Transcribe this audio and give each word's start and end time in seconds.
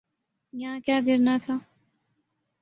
یہاں 0.53 0.79
کیا 0.85 0.99
گرنا 1.07 1.37
تھا؟ 1.43 1.55